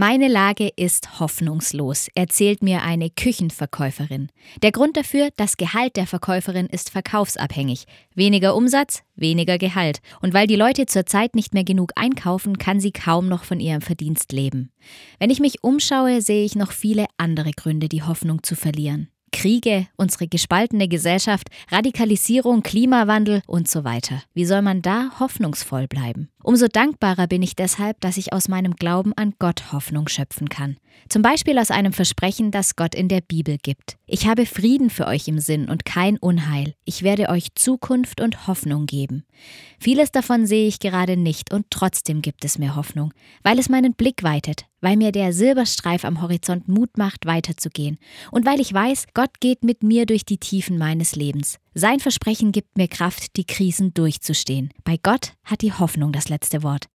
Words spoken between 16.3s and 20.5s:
ich noch viele andere Gründe, die Hoffnung zu verlieren. Kriege, unsere